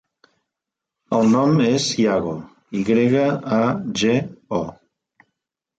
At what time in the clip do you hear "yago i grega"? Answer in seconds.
2.05-3.29